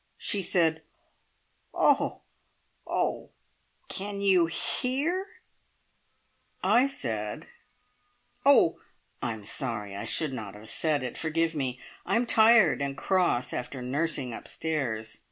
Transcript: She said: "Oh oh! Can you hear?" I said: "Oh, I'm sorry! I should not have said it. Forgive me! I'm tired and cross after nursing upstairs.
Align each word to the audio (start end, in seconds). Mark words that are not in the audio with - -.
She 0.17 0.41
said: 0.41 0.81
"Oh 1.75 2.21
oh! 2.87 3.29
Can 3.87 4.19
you 4.19 4.47
hear?" 4.47 5.27
I 6.63 6.87
said: 6.87 7.45
"Oh, 8.43 8.79
I'm 9.21 9.45
sorry! 9.45 9.95
I 9.95 10.05
should 10.05 10.33
not 10.33 10.55
have 10.55 10.69
said 10.69 11.03
it. 11.03 11.19
Forgive 11.19 11.53
me! 11.53 11.79
I'm 12.03 12.25
tired 12.25 12.81
and 12.81 12.97
cross 12.97 13.53
after 13.53 13.83
nursing 13.83 14.33
upstairs. 14.33 15.19